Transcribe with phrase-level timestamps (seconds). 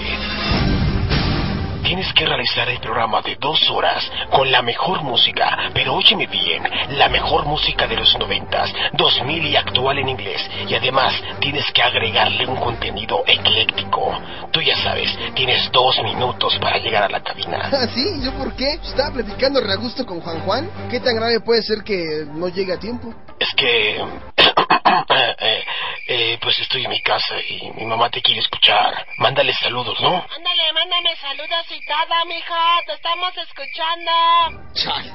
[1.89, 6.63] Tienes que realizar el programa de dos horas con la mejor música, pero óyeme bien,
[6.91, 10.47] la mejor música de los noventas, 2000 y actual en inglés.
[10.69, 14.21] Y además tienes que agregarle un contenido ecléctico.
[14.53, 17.71] Tú ya sabes, tienes dos minutos para llegar a la cabina.
[17.73, 18.05] ¿Ah, sí?
[18.23, 18.75] ¿Yo por qué?
[18.75, 20.71] Estaba platicando re a gusto con Juan Juan.
[20.91, 23.15] ¿Qué tan grave puede ser que no llegue a tiempo?
[23.41, 23.97] Es que...
[25.41, 25.65] eh,
[26.09, 29.07] eh, pues estoy en mi casa y mi mamá te quiere escuchar.
[29.19, 30.15] Mándale saludos, ¿no?
[30.35, 32.83] Ándale, mándame saludos y todo, mija.
[32.87, 34.73] Te estamos escuchando.
[34.73, 35.13] Chale.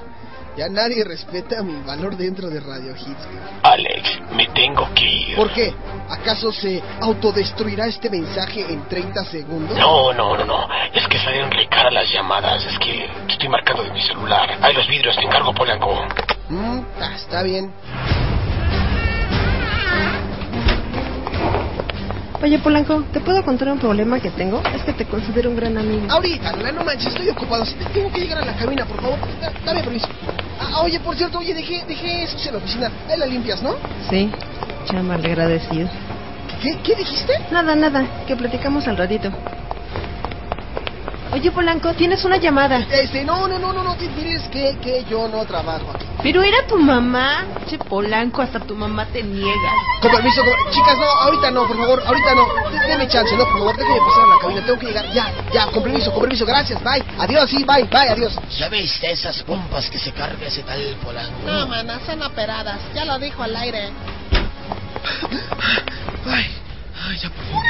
[0.56, 3.26] Ya nadie respeta mi valor dentro de Radio Hits.
[3.26, 3.40] güey.
[3.64, 5.36] Alex, me tengo que ir.
[5.36, 5.74] ¿Por qué?
[6.10, 9.76] ¿Acaso se autodestruirá este mensaje en 30 segundos?
[9.76, 10.68] No, no, no, no.
[10.94, 12.64] Es que salen re caras las llamadas.
[12.66, 14.60] Es que estoy marcando de mi celular.
[14.62, 16.06] Ahí los vidrios, te encargo, Polanco.
[16.50, 17.74] Mm, ah, está bien.
[22.44, 24.62] Oye, Polanco, ¿te puedo contar un problema que tengo?
[24.76, 26.08] Es que te considero un gran amigo.
[26.12, 27.64] Ahorita, no manches, estoy ocupado.
[27.94, 30.08] Tengo que llegar a la cabina, por favor, da- dame permiso.
[30.60, 32.92] Ah, oye, por cierto, oye, dejé, dejé eso en la oficina.
[33.10, 33.76] Ahí la limpias, ¿no?
[34.10, 34.30] Sí,
[34.86, 35.88] chama, le agradecido.
[36.62, 37.32] ¿Qué, ¿Qué dijiste?
[37.52, 39.32] Nada, nada, que platicamos al ratito.
[41.34, 42.78] Oye, Polanco, tienes una llamada.
[42.92, 46.06] Este, no, no, no, no, no, tienes que, que yo no trabajo aquí.
[46.22, 47.46] Pero era tu mamá.
[47.68, 49.72] Che, Polanco, hasta tu mamá te niega.
[50.02, 52.46] Con permiso, con- chicas, no, ahorita no, por favor, ahorita no.
[52.88, 55.12] Deme chance, no, por favor, déjeme pasar a la cabina, tengo que llegar.
[55.12, 57.04] Ya, ya, con permiso, con permiso, gracias, bye.
[57.18, 58.34] Adiós, sí, bye, bye, adiós.
[58.60, 61.34] ¿Ya viste esas pompas que se carga ese tal Polanco?
[61.48, 62.80] No, mana, son operadas.
[62.94, 63.90] Ya lo dijo al aire.
[66.28, 66.46] Ay,
[67.10, 67.64] ay, ya por favor.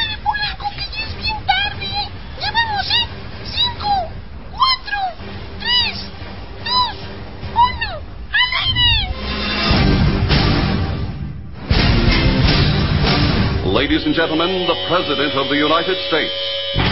[14.04, 16.83] Ladies and gentlemen, the President of the United States.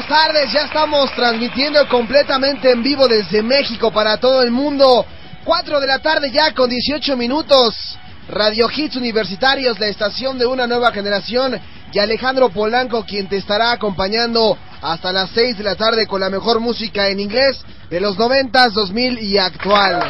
[0.00, 5.04] Buenas tardes, ya estamos transmitiendo completamente en vivo desde México para todo el mundo.
[5.44, 7.98] 4 de la tarde ya con 18 minutos.
[8.30, 11.60] Radio Hits Universitarios, la estación de una nueva generación.
[11.92, 16.30] Y Alejandro Polanco, quien te estará acompañando hasta las 6 de la tarde con la
[16.30, 20.00] mejor música en inglés de los 90, 2000 y actual.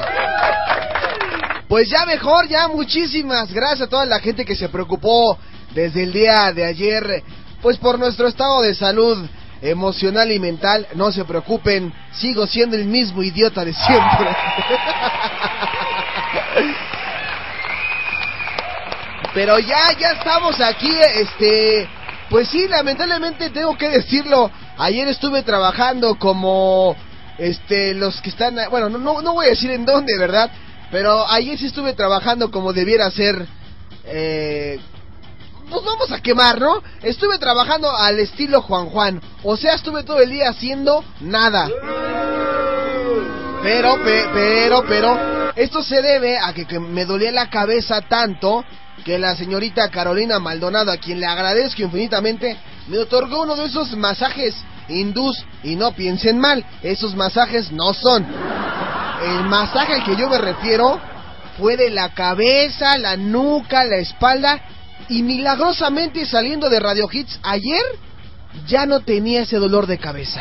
[1.66, 5.36] Pues ya mejor, ya muchísimas gracias a toda la gente que se preocupó
[5.74, 7.24] desde el día de ayer,
[7.60, 9.28] pues por nuestro estado de salud
[9.62, 10.86] emocional y mental.
[10.94, 14.28] No se preocupen, sigo siendo el mismo idiota de siempre.
[19.34, 21.88] Pero ya, ya estamos aquí, este,
[22.28, 24.50] pues sí, lamentablemente tengo que decirlo.
[24.76, 26.96] Ayer estuve trabajando como,
[27.38, 30.50] este, los que están, bueno, no, no, no voy a decir en dónde, ¿verdad?
[30.90, 33.46] Pero ayer sí estuve trabajando como debiera ser,
[34.04, 34.80] eh,
[35.70, 36.82] pues vamos a quemar, ¿no?
[37.02, 39.20] Estuve trabajando al estilo Juan Juan.
[39.42, 41.68] O sea, estuve todo el día haciendo nada.
[43.62, 45.18] Pero, pe- pero, pero,
[45.56, 48.64] Esto se debe a que, que me dolía la cabeza tanto
[49.04, 52.56] que la señorita Carolina Maldonado, a quien le agradezco infinitamente,
[52.88, 54.54] me otorgó uno de esos masajes
[54.88, 58.26] hindús y no piensen mal, esos masajes no son.
[59.24, 60.98] El masaje al que yo me refiero
[61.58, 64.60] fue de la cabeza, la nuca, la espalda
[65.10, 67.82] y milagrosamente saliendo de Radio Hits ayer
[68.66, 70.40] ya no tenía ese dolor de cabeza.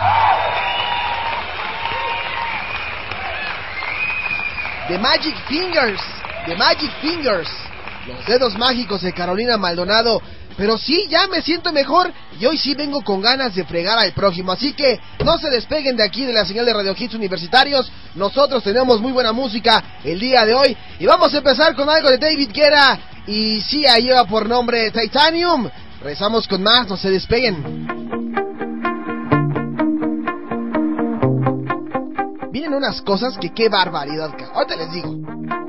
[4.88, 6.02] The Magic Fingers,
[6.46, 7.50] The Magic Fingers,
[8.08, 10.22] los dedos mágicos de Carolina Maldonado.
[10.60, 14.12] Pero sí, ya me siento mejor y hoy sí vengo con ganas de fregar al
[14.12, 14.52] prójimo.
[14.52, 17.90] Así que no se despeguen de aquí de la señal de Radio Hits Universitarios.
[18.16, 20.76] Nosotros tenemos muy buena música el día de hoy.
[21.00, 23.00] Y vamos a empezar con algo de David Guerra.
[23.26, 25.70] Y sí, ahí lleva por nombre Titanium.
[26.04, 27.88] Rezamos con más, no se despeguen.
[32.52, 34.36] Vienen unas cosas que qué barbaridad.
[34.54, 35.69] Ahorita les digo.